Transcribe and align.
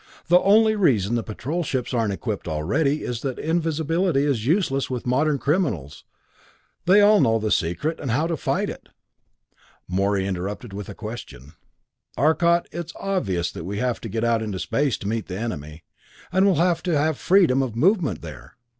The 0.29 0.39
only 0.39 0.75
reason 0.75 1.13
the 1.13 1.21
patrol 1.21 1.63
ships 1.63 1.93
aren't 1.93 2.11
equipped 2.11 2.47
already 2.47 3.03
is 3.03 3.21
that 3.21 3.37
invisibility 3.37 4.23
is 4.25 4.47
useless 4.47 4.89
with 4.89 5.05
modern 5.05 5.37
criminals; 5.37 6.05
they 6.87 7.01
all 7.01 7.21
know 7.21 7.37
the 7.37 7.51
secret 7.51 7.99
and 7.99 8.09
how 8.09 8.25
to 8.25 8.35
fight 8.35 8.67
it." 8.67 8.89
Morey 9.87 10.25
interrupted 10.25 10.73
with 10.73 10.89
a 10.89 10.95
question. 10.95 11.53
"Arcot, 12.17 12.67
it's 12.71 12.93
obvious 12.99 13.51
that 13.51 13.63
we 13.63 13.77
have 13.77 14.01
to 14.01 14.09
get 14.09 14.23
out 14.23 14.41
into 14.41 14.57
space 14.57 14.97
to 14.97 15.07
meet 15.07 15.27
the 15.27 15.37
enemy 15.37 15.83
and 16.31 16.47
we'll 16.47 16.55
have 16.55 16.81
to 16.81 16.97
have 16.97 17.15
freedom 17.19 17.61
of 17.61 17.75
movement 17.75 18.23
there. 18.23 18.55